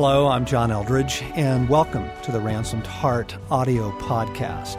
[0.00, 4.78] Hello, I'm John Eldredge, and welcome to the Ransomed Heart audio podcast.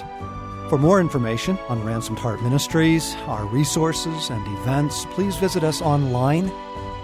[0.69, 6.47] For more information on Ransomed Heart Ministries, our resources, and events, please visit us online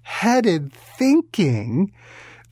[0.02, 1.92] headed thinking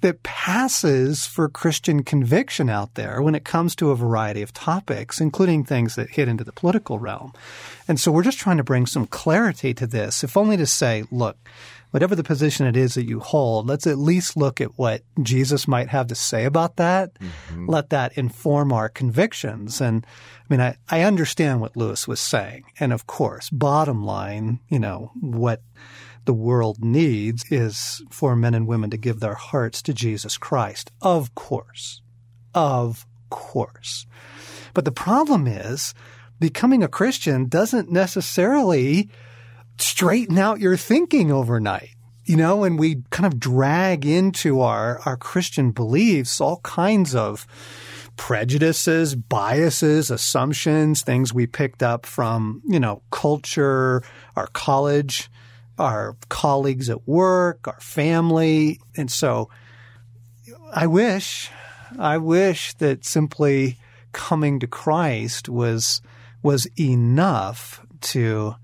[0.01, 5.19] that passes for Christian conviction out there when it comes to a variety of topics,
[5.19, 7.33] including things that hit into the political realm.
[7.87, 11.05] And so we're just trying to bring some clarity to this, if only to say,
[11.09, 11.37] look,
[11.95, 15.65] whatever the position it is that you hold, let's at least look at what Jesus
[15.65, 17.13] might have to say about that.
[17.13, 17.69] Mm-hmm.
[17.69, 19.79] Let that inform our convictions.
[19.79, 20.05] And
[20.37, 22.65] I mean, I, I understand what Lewis was saying.
[22.81, 25.61] And of course, bottom line, you know, what
[26.25, 30.91] the world needs is for men and women to give their hearts to Jesus Christ.
[31.01, 32.01] Of course.
[32.53, 34.05] Of course.
[34.73, 35.93] But the problem is
[36.41, 39.09] becoming a Christian doesn't necessarily
[39.77, 41.89] straighten out your thinking overnight.
[42.25, 47.45] You know, and we kind of drag into our, our Christian beliefs all kinds of
[48.17, 54.01] prejudices, biases, assumptions, things we picked up from, you know, culture,
[54.35, 55.29] our college,
[55.77, 58.79] our colleagues at work, our family.
[58.95, 59.49] And so
[60.73, 61.51] I wish,
[61.99, 63.77] I wish that simply
[64.13, 66.01] coming to Christ was,
[66.41, 68.55] was enough to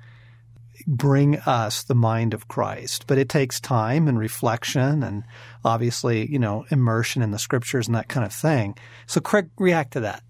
[0.88, 3.06] bring us the mind of Christ.
[3.08, 5.24] But it takes time and reflection and
[5.64, 8.78] obviously, you know, immersion in the scriptures and that kind of thing.
[9.06, 10.24] So Craig, react to that.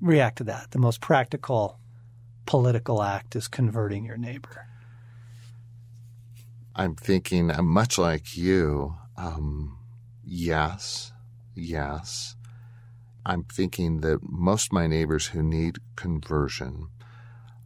[0.00, 0.70] React to that.
[0.70, 1.78] The most practical
[2.46, 4.66] political act is converting your neighbor.
[6.74, 8.96] I'm thinking, I'm much like you.
[9.16, 9.78] Um,
[10.24, 11.12] yes,
[11.54, 12.36] yes.
[13.24, 16.88] I'm thinking that most of my neighbors who need conversion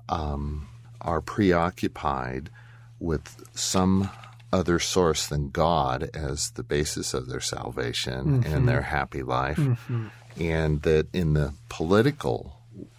[0.09, 0.69] um,
[1.01, 2.51] are preoccupied
[2.99, 4.11] with some
[4.53, 8.55] other source than God as the basis of their salvation mm-hmm.
[8.55, 9.59] and their happy life.
[9.59, 10.09] Mm-hmm.
[10.39, 12.57] And that in the political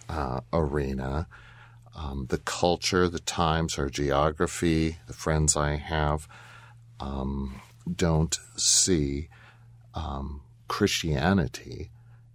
[0.08, 1.26] uh, arena,
[1.94, 6.28] um, the culture, the times, our geography, the friends I have
[7.00, 7.60] um,
[7.94, 9.28] don't see
[9.94, 11.90] um, Christianity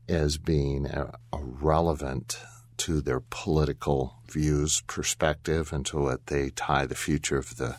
[0.08, 2.40] as being a, a relevant
[2.78, 7.78] to their political views, perspective, and to what they tie the future of the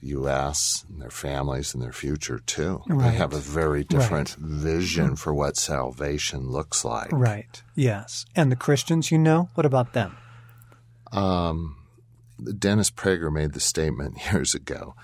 [0.00, 0.84] U.S.
[0.88, 2.82] and their families and their future to.
[2.86, 3.10] Right.
[3.10, 4.48] They have a very different right.
[4.48, 7.10] vision for what salvation looks like.
[7.12, 7.62] Right.
[7.74, 8.24] Yes.
[8.36, 10.16] And the Christians, you know, what about them?
[11.12, 11.76] Um,
[12.58, 14.94] Dennis Prager made the statement years ago.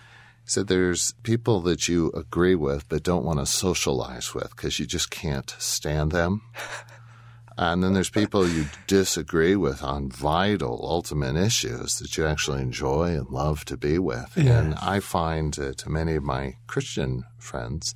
[0.45, 4.79] He said there's people that you agree with but don't want to socialize with because
[4.79, 6.43] you just can't stand them.
[7.57, 13.17] And then there's people you disagree with on vital, ultimate issues that you actually enjoy
[13.17, 14.33] and love to be with.
[14.57, 17.95] And I find uh, to many of my Christian friends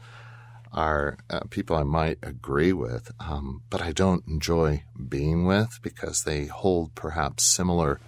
[0.73, 6.23] are uh, people I might agree with, um, but I don't enjoy being with because
[6.23, 7.99] they hold perhaps similar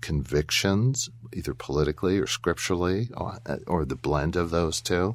[0.00, 5.14] convictions, either politically or scripturally, or, or the blend of those two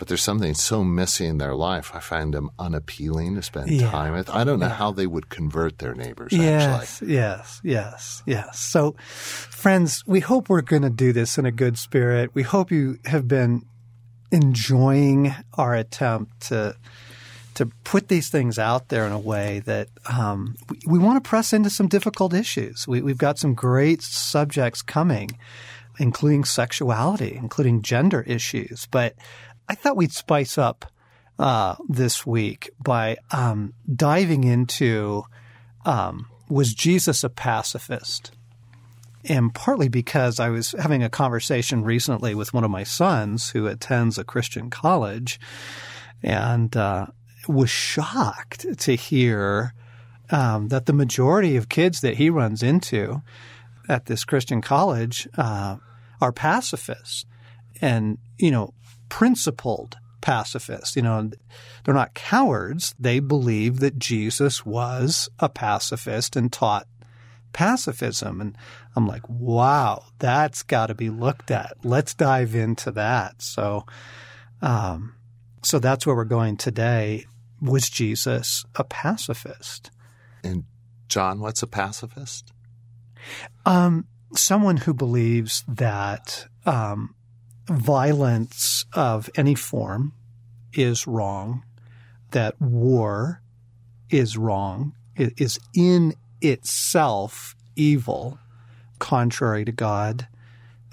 [0.00, 1.90] but there's something so missing in their life.
[1.94, 3.90] I find them unappealing to spend yeah.
[3.90, 4.30] time with.
[4.30, 4.72] I don't know yeah.
[4.72, 6.32] how they would convert their neighbors.
[6.32, 7.12] Yes, actually.
[7.12, 8.58] yes, yes, yes.
[8.58, 12.30] So, friends, we hope we're going to do this in a good spirit.
[12.32, 13.66] We hope you have been
[14.32, 16.76] enjoying our attempt to
[17.56, 21.28] to put these things out there in a way that um, we, we, want to
[21.28, 22.88] press into some difficult issues.
[22.88, 25.28] We, we've got some great subjects coming,
[25.98, 29.14] including sexuality, including gender issues, but
[29.70, 30.84] I thought we'd spice up
[31.38, 35.22] uh, this week by um, diving into
[35.86, 38.32] um, was Jesus a pacifist?
[39.26, 43.68] And partly because I was having a conversation recently with one of my sons who
[43.68, 45.38] attends a Christian college
[46.20, 47.06] and uh,
[47.46, 49.72] was shocked to hear
[50.30, 53.22] um, that the majority of kids that he runs into
[53.88, 55.76] at this Christian college uh,
[56.20, 57.24] are pacifists.
[57.80, 58.74] And, you know,
[59.10, 60.96] principled pacifists.
[60.96, 61.30] You know,
[61.84, 62.94] they're not cowards.
[62.98, 66.86] They believe that Jesus was a pacifist and taught
[67.52, 68.40] pacifism.
[68.40, 68.56] And
[68.96, 71.76] I'm like, wow, that's got to be looked at.
[71.84, 73.42] Let's dive into that.
[73.42, 73.84] So,
[74.62, 75.14] um,
[75.62, 77.26] so that's where we're going today.
[77.60, 79.90] Was Jesus a pacifist?
[80.42, 80.64] And
[81.08, 82.52] John, what's a pacifist?
[83.66, 87.14] Um, someone who believes that um,
[87.70, 90.12] violence of any form
[90.72, 91.64] is wrong,
[92.32, 93.40] that war
[94.08, 98.38] is wrong, it is in itself evil,
[98.98, 100.26] contrary to God,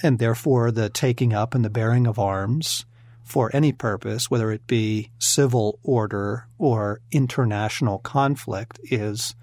[0.03, 2.85] and therefore the taking up and the bearing of arms
[3.23, 9.35] for any purpose, whether it be civil order or international conflict, is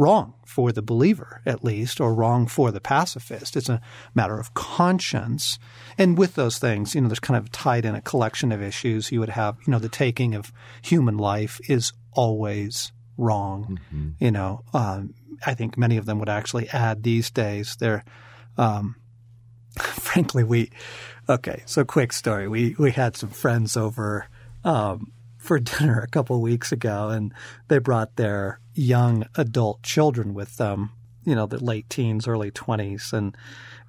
[0.00, 3.54] wrong for the believer, at least, or wrong for the pacifist.
[3.54, 3.82] It's a
[4.14, 5.58] matter of conscience.
[5.98, 9.12] And with those things, you know, there's kind of tied in a collection of issues.
[9.12, 13.78] You would have, you know, the taking of human life is always wrong.
[13.92, 14.24] Mm-hmm.
[14.24, 15.14] You know, um,
[15.44, 17.76] I think many of them would actually add these days.
[17.76, 18.02] They're,
[18.56, 18.96] um,
[19.78, 20.70] frankly, we,
[21.28, 22.48] okay, so quick story.
[22.48, 24.28] We, we had some friends over,
[24.64, 27.32] um, for dinner a couple of weeks ago, and
[27.68, 30.90] they brought their young adult children with them,
[31.24, 33.36] you know, the late teens, early twenties, and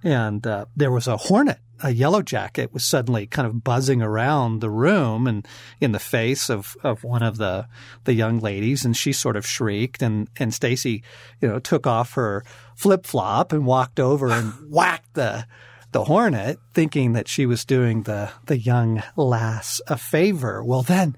[0.03, 4.59] and uh, there was a hornet, a yellow jacket, was suddenly kind of buzzing around
[4.59, 5.48] the room and
[5.80, 7.68] in the face of, of one of the
[8.06, 11.03] the young ladies, and she sort of shrieked, and and Stasi,
[11.42, 12.44] you know, took off her
[12.75, 15.45] flip flop and walked over and whacked the
[15.91, 20.63] the hornet, thinking that she was doing the the young lass a favor.
[20.63, 21.15] Well, then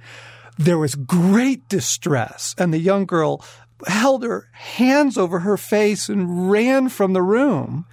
[0.58, 3.44] there was great distress, and the young girl
[3.88, 7.86] held her hands over her face and ran from the room.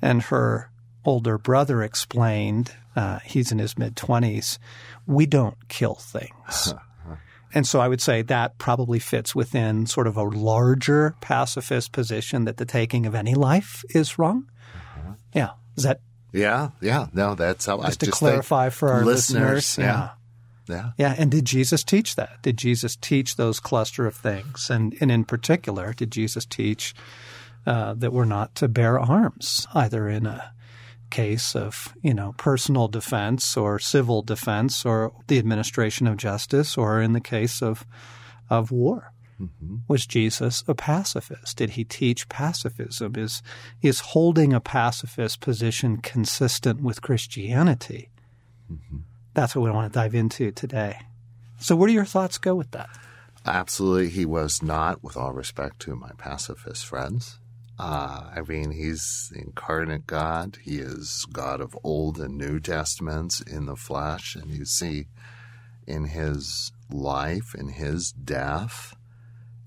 [0.00, 0.70] And her
[1.04, 4.58] older brother explained, uh, he's in his mid 20s,
[5.06, 6.74] we don't kill things.
[7.54, 12.44] and so I would say that probably fits within sort of a larger pacifist position
[12.44, 14.48] that the taking of any life is wrong.
[14.74, 15.14] Uh-huh.
[15.32, 15.50] Yeah.
[15.76, 16.00] Is that
[16.34, 17.06] yeah, yeah.
[17.12, 19.78] No, that's how just I to clarify for our listeners.
[19.78, 20.10] listeners yeah.
[20.68, 20.90] yeah.
[20.98, 21.14] Yeah.
[21.16, 22.42] And did Jesus teach that?
[22.42, 24.68] Did Jesus teach those cluster of things?
[24.68, 26.94] And, and in particular, did Jesus teach
[27.66, 30.52] uh, that we're not to bear arms, either in a
[31.10, 37.00] case of, you know, personal defense or civil defense or the administration of justice or
[37.00, 37.86] in the case of,
[38.50, 39.12] of war?
[39.40, 39.76] Mm-hmm.
[39.88, 41.56] Was Jesus a pacifist?
[41.56, 43.16] Did he teach pacifism?
[43.16, 43.42] Is,
[43.82, 48.10] is holding a pacifist position consistent with Christianity?
[48.72, 48.98] Mm-hmm.
[49.34, 50.98] That's what we want to dive into today.
[51.58, 52.88] So, where do your thoughts go with that?
[53.46, 57.38] Absolutely, he was not, with all respect to my pacifist friends.
[57.78, 60.58] Uh, I mean, he's the incarnate God.
[60.62, 64.36] He is God of Old and New Testaments in the flesh.
[64.36, 65.08] And you see
[65.86, 68.94] in his life, in his death,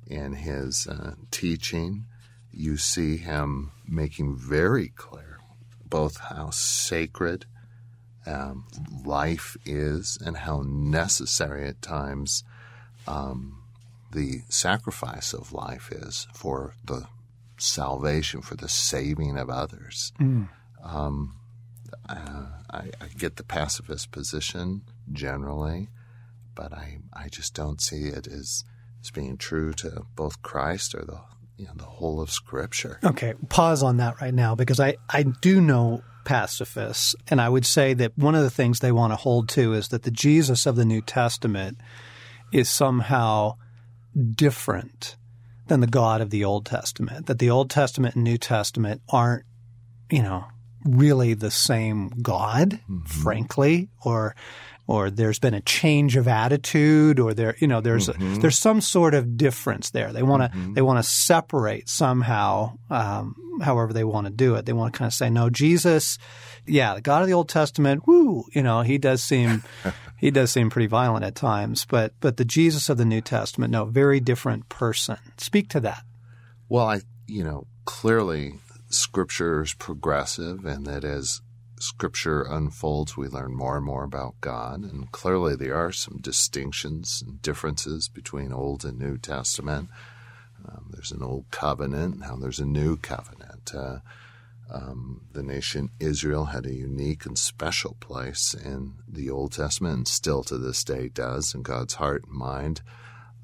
[0.09, 2.05] in his uh, teaching,
[2.51, 5.39] you see him making very clear
[5.89, 7.45] both how sacred
[8.25, 8.65] um,
[9.05, 12.43] life is and how necessary at times
[13.07, 13.63] um,
[14.11, 17.07] the sacrifice of life is for the
[17.57, 20.11] salvation, for the saving of others.
[20.19, 20.49] Mm.
[20.83, 21.39] Um,
[22.09, 25.89] uh, I, I, get the pacifist position generally,
[26.53, 28.63] but I, I just don't see it as
[29.07, 31.19] as being true to both Christ or the
[31.57, 32.99] you know, the whole of Scripture.
[33.03, 37.65] Okay, pause on that right now because I, I do know pacifists, and I would
[37.65, 40.67] say that one of the things they want to hold to is that the Jesus
[40.67, 41.79] of the New Testament
[42.51, 43.55] is somehow
[44.35, 45.15] different
[45.65, 47.25] than the God of the Old Testament.
[47.25, 49.43] That the Old Testament and New Testament aren't
[50.09, 50.45] you know,
[50.83, 53.03] really the same God, mm-hmm.
[53.05, 54.35] frankly, or
[54.87, 58.35] or there's been a change of attitude or there you know there's mm-hmm.
[58.35, 60.13] a, there's some sort of difference there.
[60.13, 60.73] They want to mm-hmm.
[60.73, 64.65] they want to separate somehow um, however they want to do it.
[64.65, 66.17] They want to kind of say no Jesus
[66.65, 68.45] yeah the God of the Old Testament woo!
[68.53, 69.63] You know he does seem
[70.17, 73.71] he does seem pretty violent at times but but the Jesus of the New Testament
[73.71, 75.17] no very different person.
[75.37, 76.03] Speak to that.
[76.69, 78.53] Well I you know clearly
[78.89, 81.41] scripture is progressive and that as
[81.79, 84.83] scripture unfolds, we learn more and more about God.
[84.83, 89.89] And clearly, there are some distinctions and differences between Old and New Testament.
[90.67, 93.73] Um, there's an Old Covenant, now there's a New Covenant.
[93.73, 93.99] Uh,
[94.69, 100.07] um, the nation Israel had a unique and special place in the Old Testament, and
[100.07, 102.81] still to this day does in God's heart and mind.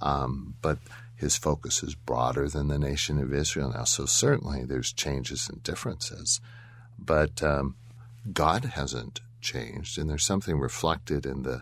[0.02, 0.80] Um, but
[1.16, 3.86] his focus is broader than the nation of Israel now.
[3.86, 6.42] So certainly there's changes and differences.
[7.00, 7.75] But um,
[8.32, 11.62] God hasn't changed, and there's something reflected in the,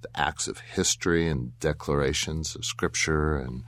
[0.00, 3.64] the acts of history and declarations of Scripture and,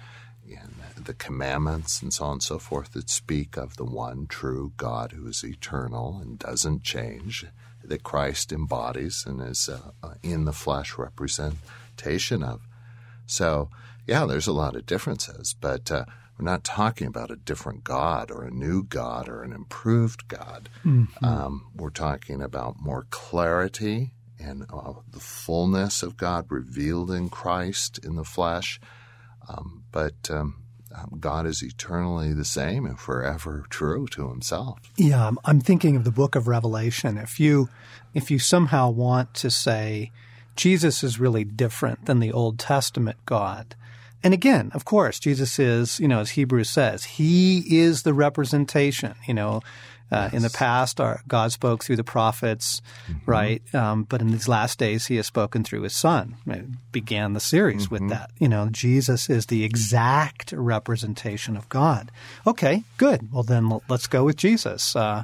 [0.49, 4.73] and the commandments and so on and so forth that speak of the one true
[4.77, 7.45] God who is eternal and doesn't change,
[7.85, 12.61] that Christ embodies and is uh, uh in the flesh representation of.
[13.27, 13.71] So,
[14.07, 16.05] yeah, there's a lot of differences, but uh,
[16.41, 20.71] we're not talking about a different God or a new God or an improved God.
[20.87, 21.23] Mm-hmm.
[21.23, 27.99] Um, we're talking about more clarity and uh, the fullness of God revealed in Christ
[28.03, 28.81] in the flesh.
[29.51, 30.63] Um, but um,
[30.95, 34.79] um God is eternally the same and forever true to Himself.
[34.97, 37.19] Yeah, I'm thinking of the Book of Revelation.
[37.19, 37.69] If you
[38.15, 40.11] if you somehow want to say
[40.57, 43.77] Jesus is really different than the Old Testament God,
[44.23, 49.15] and again, of course, Jesus is, you know, as Hebrews says, he is the representation,
[49.27, 49.63] you know.
[50.13, 50.33] Uh, yes.
[50.33, 53.31] In the past, our, God spoke through the prophets, mm-hmm.
[53.31, 53.75] right?
[53.75, 56.35] Um, but in these last days, He has spoken through His Son.
[56.49, 57.95] It began the series mm-hmm.
[57.95, 58.33] with that.
[58.41, 62.11] You know, Jesus is the exact representation of God.
[62.45, 63.33] Okay, good.
[63.33, 64.97] Well, then let's go with Jesus.
[64.97, 65.23] Uh,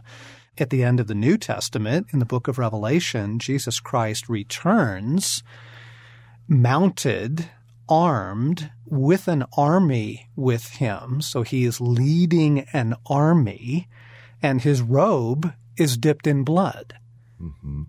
[0.56, 5.42] at the end of the New Testament, in the book of Revelation, Jesus Christ returns
[6.48, 7.48] mounted
[7.88, 11.20] armed with an army with him.
[11.20, 13.88] So he is leading an army,
[14.42, 16.94] and his robe is dipped in blood.
[17.40, 17.82] Mm-hmm.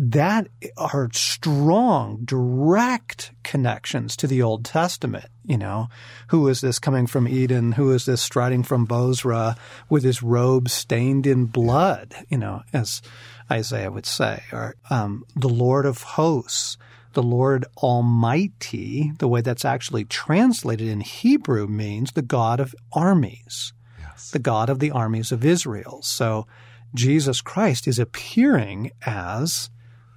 [0.00, 5.26] That are strong, direct connections to the Old Testament.
[5.44, 5.88] You know,
[6.28, 7.72] who is this coming from Edom?
[7.72, 9.56] Who is this striding from Bozrah
[9.88, 12.14] with his robe stained in blood?
[12.28, 13.02] You know, as
[13.50, 16.76] Isaiah would say, or um, the Lord of hosts
[17.18, 23.72] the Lord Almighty, the way that's actually translated in Hebrew means the God of armies,
[23.98, 24.30] yes.
[24.30, 25.98] the God of the armies of Israel.
[26.00, 26.46] So
[26.94, 29.68] Jesus Christ is appearing as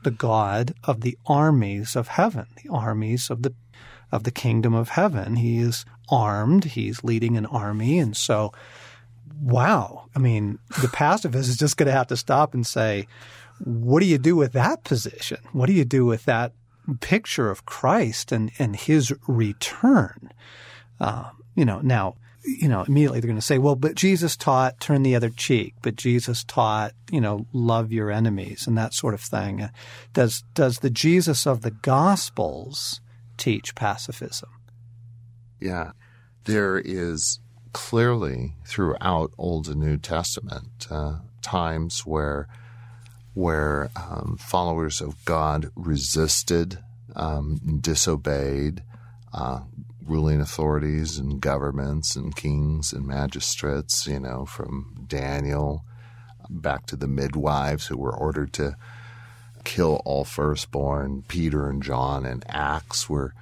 [0.04, 3.56] the God of the armies of heaven, the armies of the
[4.12, 5.38] of the kingdom of heaven.
[5.38, 8.54] He is armed, he's leading an army, and so
[9.42, 10.06] wow.
[10.16, 13.08] I mean, the pacifist is just going to have to stop and say,
[13.58, 15.40] what do you do with that position?
[15.52, 16.54] What do you do with that
[17.00, 20.32] picture of Christ and, and his return.
[21.00, 24.80] Uh, you know, now, you know, immediately they're going to say, well, but Jesus taught
[24.80, 29.14] turn the other cheek, but Jesus taught, you know, love your enemies and that sort
[29.14, 29.70] of thing.
[30.14, 33.02] Does, does the Jesus of the Gospels
[33.38, 34.50] teach pacifism?
[35.60, 35.92] Yeah.
[36.46, 37.40] There is
[37.74, 42.48] clearly throughout Old and New Testament uh, times where
[43.34, 46.80] where um, followers of God resisted,
[47.16, 48.84] um, disobeyed
[49.34, 49.62] uh,
[50.06, 55.86] ruling authorities and governments and kings and magistrates, you know, from Daniel
[56.50, 58.76] back to the midwives who were ordered to
[59.64, 61.24] kill all firstborn.
[61.28, 63.34] Peter and John and Acts were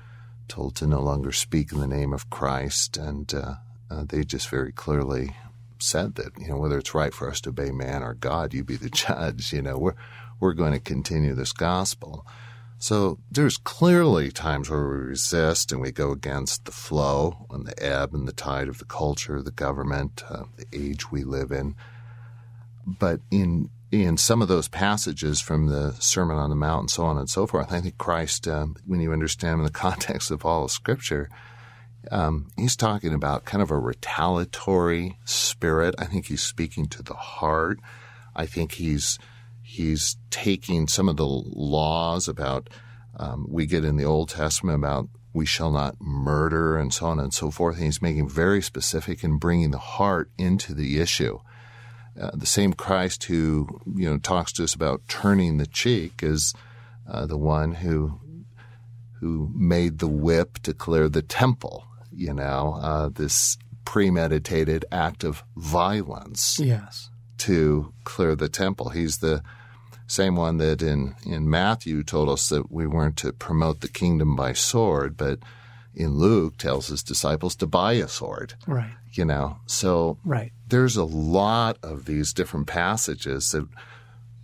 [0.47, 3.55] told to no longer speak in the name of Christ, and uh,
[3.89, 5.35] uh, they just very clearly
[5.79, 8.63] said that you know whether it's right for us to obey man or God, you
[8.63, 9.53] be the judge.
[9.53, 9.95] You know we're
[10.39, 12.25] we're going to continue this gospel.
[12.81, 17.83] So there's clearly times where we resist and we go against the flow and the
[17.83, 21.75] ebb and the tide of the culture, the government, uh, the age we live in.
[22.87, 27.03] But in in some of those passages from the Sermon on the Mount and so
[27.03, 30.45] on and so forth, I think Christ, um, when you understand in the context of
[30.45, 31.29] all of Scripture,
[32.11, 35.95] um, he's talking about kind of a retaliatory spirit.
[35.99, 37.79] I think he's speaking to the heart.
[38.35, 39.19] I think he's
[39.63, 42.69] he's taking some of the laws about
[43.17, 47.19] um, we get in the Old Testament about we shall not murder and so on
[47.19, 47.75] and so forth.
[47.75, 51.39] And he's making very specific and bringing the heart into the issue.
[52.19, 56.53] uh, the same Christ who you know talks to us about turning the cheek is
[57.09, 58.19] uh, the one who
[59.19, 61.85] who made the whip to clear the temple.
[62.19, 66.59] You know, uh, this premeditated act of violence.
[66.59, 67.09] Yes.
[67.39, 68.89] To clear the temple.
[68.89, 69.41] He's the
[70.05, 74.35] same one that in, in Matthew told us that we weren't to promote the kingdom
[74.35, 75.39] by sword, but
[75.95, 78.55] in Luke tells his disciples to buy a sword.
[78.67, 78.91] Right.
[79.13, 80.51] You know, so right.
[80.67, 83.67] there's a lot of these different passages that,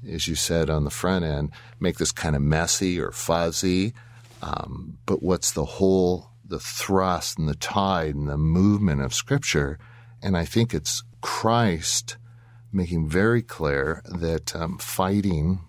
[0.10, 3.94] as you said on the front end, make this kind of messy or fuzzy.
[4.42, 9.80] Um, but what's the whole, the thrust and the tide and the movement of Scripture?
[10.22, 12.18] And I think it's Christ
[12.72, 15.62] making very clear that um, fighting,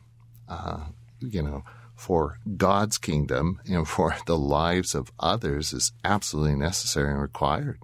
[0.48, 0.86] uh,
[1.20, 1.62] you know,
[1.94, 7.78] for God's kingdom and for the lives of others is absolutely necessary and required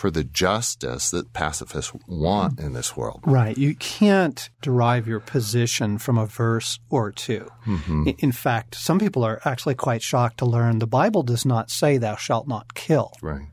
[0.00, 3.20] for the justice that pacifists want in this world.
[3.26, 3.58] Right.
[3.58, 8.08] You can't derive your position from a verse or 2 mm-hmm.
[8.16, 11.98] In fact, some people are actually quite shocked to learn the Bible does not say,
[11.98, 13.12] Thou shalt not kill.
[13.20, 13.48] Right.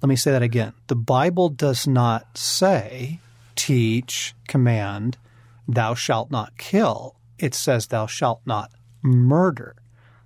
[0.00, 0.72] Let me say that again.
[0.86, 3.18] The Bible does not say,
[3.56, 5.18] teach, command,
[5.66, 7.16] thou shalt not kill.
[7.40, 8.70] It says, thou shalt not
[9.02, 9.74] murder.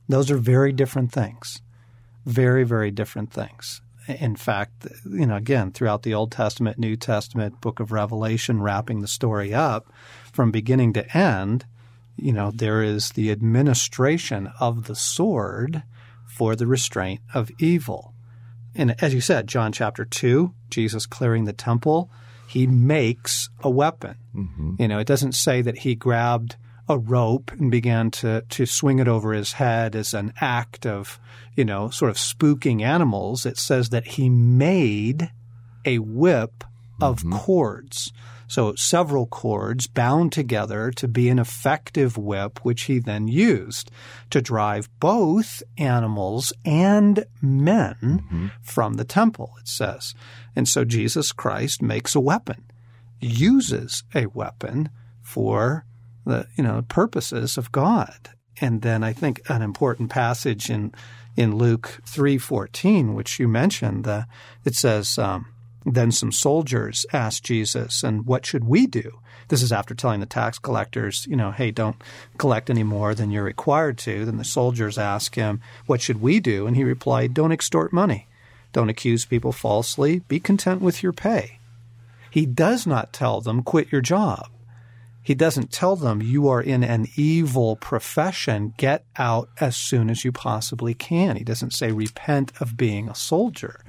[0.06, 1.62] Those are very different things.
[2.26, 3.80] Very, very different things.
[4.08, 9.00] In fact, you know, again, throughout the Old Testament, New Testament, book of Revelation, wrapping
[9.00, 9.92] the story up
[10.32, 11.64] from beginning to end,
[12.16, 15.82] you know, there is the administration of the sword
[16.26, 18.14] for the restraint of evil.
[18.74, 22.10] And as you said, John chapter 2, Jesus clearing the temple,
[22.46, 24.16] he makes a weapon.
[24.34, 24.74] Mm-hmm.
[24.78, 26.56] You know, it doesn't say that he grabbed
[26.88, 31.18] a rope and began to, to swing it over his head as an act of,
[31.54, 33.44] you know, sort of spooking animals.
[33.44, 35.30] It says that he made
[35.84, 36.64] a whip
[37.00, 37.32] of Mm-hmm.
[37.36, 38.12] cords.
[38.48, 43.90] So several cords bound together to be an effective whip, which he then used
[44.30, 48.46] to drive both animals and men Mm-hmm.
[48.62, 50.14] from the temple, it says.
[50.54, 52.64] And so Jesus Christ makes a weapon,
[53.20, 55.84] uses a weapon for
[56.26, 58.30] the you know purposes of God.
[58.60, 60.92] And then I think an important passage in
[61.36, 64.26] in Luke three fourteen, which you mentioned, the,
[64.64, 65.46] it says, um,
[65.84, 70.26] "Then some soldiers asked Jesus, and what should we do?" This is after telling the
[70.26, 72.02] tax collectors, you know, hey, don't
[72.36, 74.24] collect any more than you're required to.
[74.24, 76.66] Then the soldiers ask him, what should we do?
[76.66, 78.26] And he replied, don't extort money.
[78.72, 80.18] Don't accuse people falsely.
[80.26, 81.60] Be content with your pay.
[82.28, 84.48] He does not tell them, quit your job.
[85.26, 88.74] He doesn't tell them, you are in an evil profession.
[88.76, 91.34] Get out as soon as you possibly can.
[91.34, 93.80] He doesn't say, repent of being a soldier.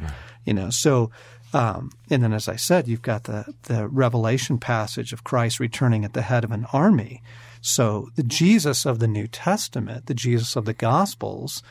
[0.46, 1.12] You know, so,
[1.54, 6.04] um, and then as I said, you've got the, the revelation passage of Christ returning
[6.04, 7.22] at the head of an army.
[7.62, 11.62] So the Jesus of the New Testament, the Jesus of the Gospels,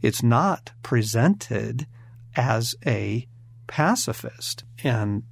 [0.00, 1.86] it's not presented
[2.34, 3.28] as a
[3.68, 4.64] pacifist.
[4.82, 5.22] And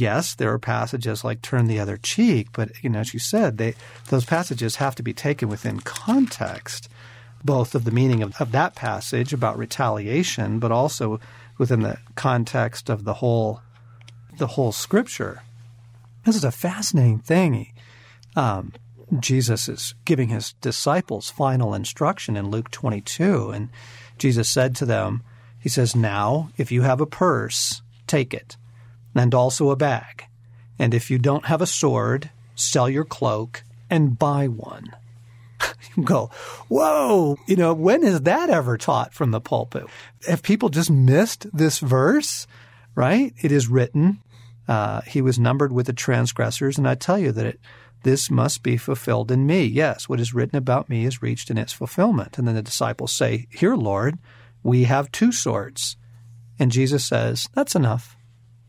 [0.00, 3.58] yes, there are passages like turn the other cheek, but you know, as you said,
[3.58, 3.74] they,
[4.08, 6.88] those passages have to be taken within context,
[7.44, 11.20] both of the meaning of, of that passage about retaliation, but also
[11.58, 13.60] within the context of the whole
[14.38, 15.42] the whole scripture.
[16.24, 17.72] This is a fascinating thing.
[18.36, 18.72] Um,
[19.18, 23.70] Jesus is giving his disciples final instruction in Luke 22, and
[24.16, 25.22] Jesus said to them,
[25.58, 28.56] He says, Now, if you have a purse, take it,
[29.18, 30.24] and also a bag.
[30.78, 34.94] And if you don't have a sword, sell your cloak and buy one.
[35.96, 36.30] you go,
[36.68, 39.84] whoa, you know, when is that ever taught from the pulpit?
[40.26, 42.46] Have people just missed this verse?
[42.94, 43.32] Right?
[43.40, 44.20] It is written,
[44.68, 47.60] uh, he was numbered with the transgressors, and I tell you that it,
[48.02, 49.64] this must be fulfilled in me.
[49.64, 52.38] Yes, what is written about me is reached in its fulfillment.
[52.38, 54.18] And then the disciples say, Here, Lord,
[54.62, 55.96] we have two swords.
[56.58, 58.16] And Jesus says, That's enough.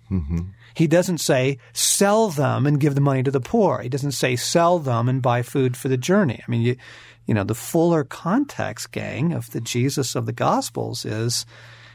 [0.10, 0.40] Mm-hmm.
[0.74, 3.82] He doesn't say sell them and give the money to the poor.
[3.82, 6.42] He doesn't say sell them and buy food for the journey.
[6.46, 6.78] I mean, you,
[7.26, 11.46] you know, the fuller context, gang, of the Jesus of the Gospels is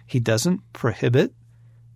[0.07, 1.33] he doesn't prohibit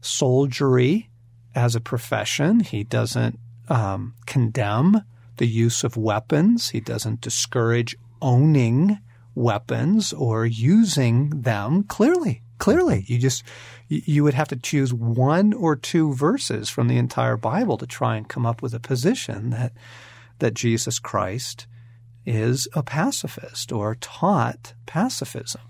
[0.01, 1.11] soldiery
[1.55, 2.61] as a profession.
[2.61, 5.03] He doesn't um, condemn
[5.37, 6.71] the use of weapons.
[6.71, 8.99] He doesn't discourage owning
[9.35, 11.85] weapons or using them.
[11.85, 13.43] Clearly, clearly, you just
[13.89, 18.17] you would have to choose one or two verses from the entire Bible to try
[18.17, 19.73] and come up with a position that
[20.41, 21.67] that Jesus Christ
[22.27, 25.63] is a pacifist or taught pacifism.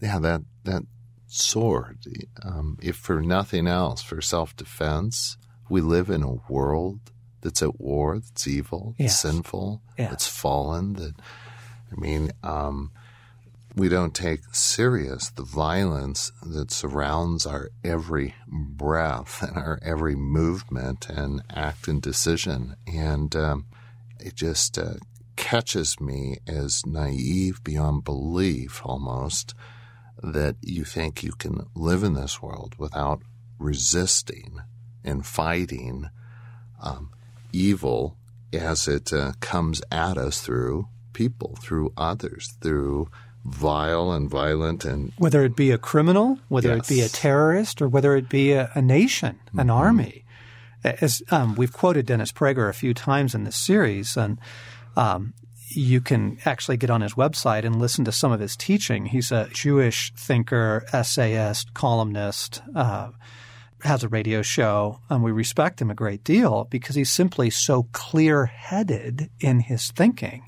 [0.00, 0.82] Yeah, that that
[1.26, 1.98] sword.
[2.42, 5.36] Um, if for nothing else, for self defense,
[5.68, 7.00] we live in a world
[7.40, 9.20] that's at war, that's evil, that's Yes.
[9.22, 10.10] sinful, Yes.
[10.10, 10.94] that's fallen.
[10.94, 11.14] That
[11.90, 12.90] I mean, um,
[13.74, 21.08] we don't take serious the violence that surrounds our every breath and our every movement
[21.08, 23.66] and act and decision, and um,
[24.18, 24.94] it just uh,
[25.36, 29.54] catches me as naive beyond belief, almost
[30.22, 33.22] that you think you can live in this world without
[33.58, 34.60] resisting
[35.04, 36.10] and fighting
[36.82, 37.10] um,
[37.52, 38.16] evil
[38.52, 43.08] as it uh, comes at us through people, through others, through
[43.44, 47.88] vile and violent and whether it be a criminal, whether it be a terrorist, or
[47.88, 50.24] whether it be a, a nation, an army.
[50.84, 54.38] As um, we've quoted Dennis Prager a few times in this series, and
[54.96, 55.34] um,
[55.70, 59.06] you can actually get on his website and listen to some of his teaching.
[59.06, 62.62] He's a Jewish thinker, essayist, columnist.
[62.74, 63.10] Uh,
[63.82, 67.84] has a radio show, and we respect him a great deal because he's simply so
[67.92, 70.42] clear headed in his thinking.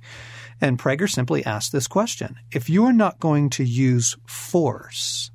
[0.60, 5.30] And Prager simply asked this question If you are not going to use force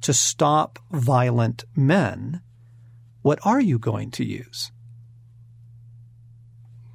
[0.00, 2.40] to stop violent men,
[3.22, 4.70] what are you going to use?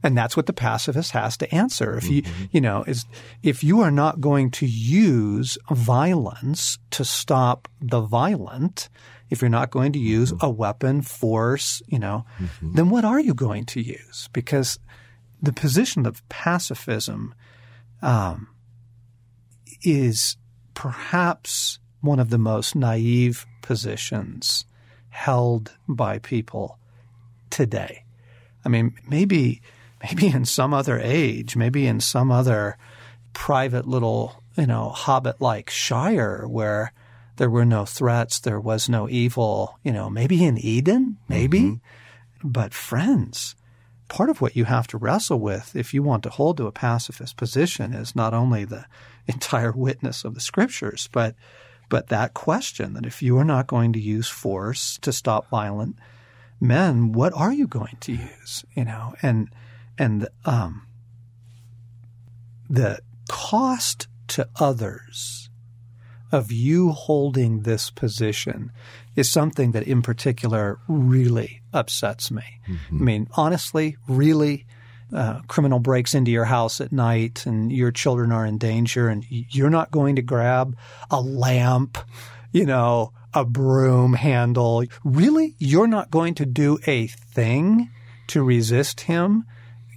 [0.04, 1.96] And that's what the pacifist has to answer.
[1.96, 2.46] If you, mm-hmm.
[2.52, 3.06] you know, is
[3.44, 8.90] if you are not going to use violence to stop the violent,
[9.30, 10.46] if you're not going to use mm-hmm.
[10.46, 12.74] a weapon, force, you know, mm-hmm.
[12.74, 14.28] then what are you going to use?
[14.34, 14.80] Because
[15.42, 17.36] the position of pacifism
[18.02, 18.48] um,
[19.84, 20.38] is
[20.74, 24.66] perhaps one of the most naive positions
[25.10, 26.80] held by people
[27.50, 28.04] today.
[28.66, 29.62] I mean, maybe
[30.04, 32.78] maybe in some other age, maybe in some other
[33.34, 36.92] private little, you know, hobbit-like shire where
[37.38, 41.80] there were no threats, there was no evil, you know, maybe in Eden, maybe.
[42.44, 43.56] But friends,
[44.12, 46.72] part of what you have to wrestle with if you want to hold to a
[46.72, 48.86] pacifist position is not only the
[49.28, 51.34] entire witness of the scriptures, but
[51.88, 55.98] but that question that if you are not going to use force to stop violent
[56.60, 58.66] men, what are you going to use?
[58.76, 59.50] You know, and
[59.98, 60.86] and um,
[62.70, 65.50] the cost to others
[66.34, 68.74] of you holding this position
[69.16, 72.44] is something that in particular really upsets me.
[72.68, 72.98] Mm-hmm.
[72.98, 74.66] I mean, honestly, really,
[75.14, 79.26] uh, criminal breaks into your house at night and your children are in danger and
[79.30, 80.78] you're not going to grab
[81.10, 81.98] a lamp,
[82.52, 84.84] you know, a broom handle.
[85.04, 85.56] Really?
[85.58, 87.90] You're not going to do a thing
[88.28, 89.46] to resist him?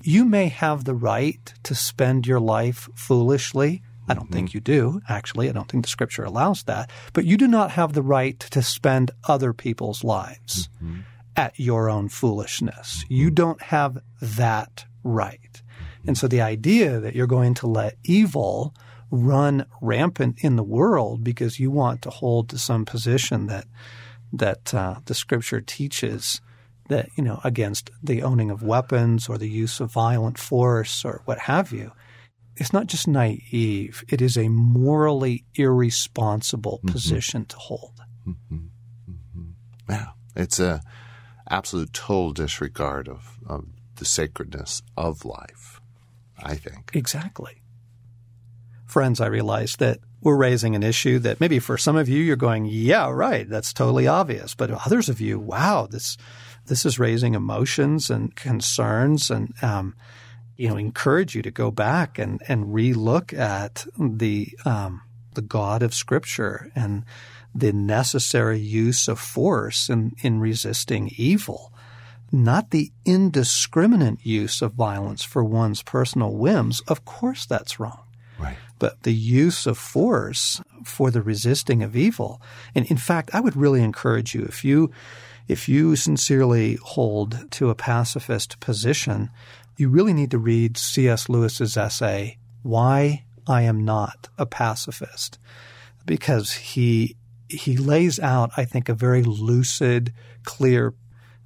[0.02, 3.82] You may have the right to spend your life foolishly.
[4.06, 4.56] I don't think mm-hmm.
[4.58, 5.48] you do, actually.
[5.48, 6.90] I don't think the scripture allows that.
[7.14, 11.00] But you do not have the right to spend other people's lives mm-hmm.
[11.36, 13.04] At your own foolishness.
[13.08, 15.62] You don't have that right.
[16.06, 18.74] And so the idea that you're going to let evil
[19.10, 23.66] run rampant in the world because you want to hold to some position that
[24.32, 26.40] that uh, the scripture teaches
[26.88, 31.22] that you know against the owning of weapons or the use of violent force or
[31.24, 31.92] what have you
[32.56, 34.04] it's not just naive.
[34.08, 36.92] It is a morally irresponsible mm-hmm.
[36.92, 38.00] position to hold.
[38.26, 38.56] Mm-hmm.
[39.10, 39.50] Mm-hmm.
[39.90, 40.80] Yeah, it's a
[41.54, 45.80] absolute total disregard of, of the sacredness of life.
[46.42, 46.90] I think.
[46.94, 47.62] Exactly.
[48.86, 52.36] Friends, I realize that we're raising an issue that maybe for some of you you're
[52.36, 54.54] going, yeah, right, that's totally obvious.
[54.54, 56.16] But others of you, wow, this
[56.66, 59.94] this is raising emotions and concerns and um,
[60.56, 65.02] you know, encourage you to go back and, and relook at the um,
[65.34, 67.04] the God of Scripture and
[67.54, 71.72] the necessary use of force in, in resisting evil
[72.34, 76.80] not the indiscriminate use of violence for one's personal whims.
[76.88, 78.00] Of course, that's wrong.
[78.38, 78.56] Right.
[78.78, 82.42] But the use of force for the resisting of evil.
[82.74, 84.90] And in fact, I would really encourage you if you
[85.46, 89.30] if you sincerely hold to a pacifist position,
[89.76, 91.28] you really need to read C.S.
[91.28, 95.38] Lewis's essay, Why I Am Not a Pacifist.
[96.06, 97.16] Because he
[97.54, 100.12] he lays out, I think, a very lucid,
[100.44, 100.94] clear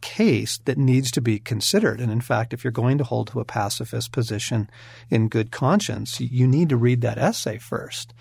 [0.00, 2.00] case that needs to be considered.
[2.00, 4.70] And in fact, if you're going to hold to a pacifist position
[5.10, 8.14] in good conscience, you need to read that essay first.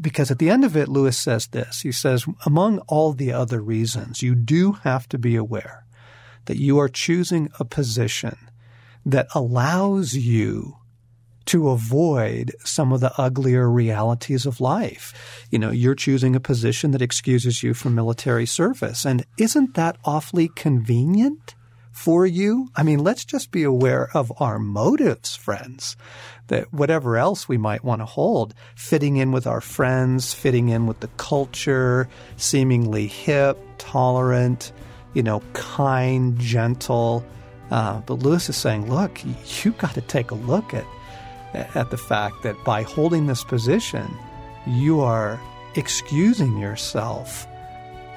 [0.00, 1.82] Because at the end of it, Lewis says this.
[1.82, 5.84] He says, among all the other reasons, you do have to be aware
[6.46, 8.36] that you are choosing a position
[9.06, 10.76] that allows you
[11.46, 15.46] to avoid some of the uglier realities of life.
[15.50, 19.04] You know, you're choosing a position that excuses you from military service.
[19.04, 21.54] And isn't that awfully convenient
[21.94, 22.68] for you.
[22.74, 25.96] I mean, let's just be aware of our motives, friends,
[26.48, 30.86] that whatever else we might want to hold, fitting in with our friends, fitting in
[30.86, 34.72] with the culture, seemingly hip, tolerant,
[35.14, 37.24] you know, kind, gentle.
[37.70, 39.20] Uh, but Lewis is saying, look,
[39.64, 40.84] you've got to take a look at,
[41.54, 44.16] at the fact that by holding this position,
[44.66, 45.40] you are
[45.74, 47.46] excusing yourself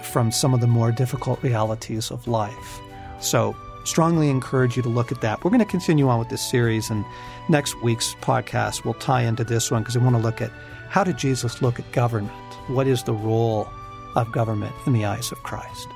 [0.02, 2.80] from some of the more difficult realities of life.
[3.19, 5.43] So, strongly encourage you to look at that.
[5.43, 7.06] We're going to continue on with this series, and
[7.50, 10.52] next week's podcast will tie into this one because we want to look at
[10.89, 12.32] how did Jesus look at government?
[12.67, 13.67] What is the role
[14.15, 15.88] of government in the eyes of Christ?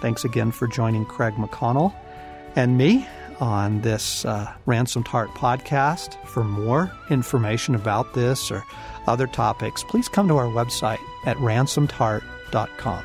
[0.00, 1.94] Thanks again for joining Craig McConnell
[2.54, 3.06] and me
[3.40, 6.22] on this uh, Ransomed Heart podcast.
[6.26, 8.64] For more information about this or
[9.06, 13.04] other topics, please come to our website at ransomedheart.com.